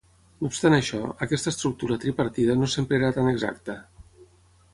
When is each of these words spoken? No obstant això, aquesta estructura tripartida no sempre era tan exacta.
No 0.43 0.47
obstant 0.51 0.75
això, 0.77 1.01
aquesta 1.27 1.53
estructura 1.55 1.99
tripartida 2.05 2.57
no 2.63 2.71
sempre 2.77 2.99
era 3.03 3.13
tan 3.19 3.31
exacta. 3.37 3.79